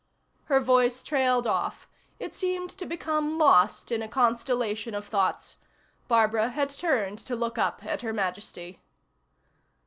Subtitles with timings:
[0.45, 5.57] Her voice trailed off; it seemed to become lost in a constellation of thoughts.
[6.07, 8.81] Barbara had turned to look up at Her Majesty.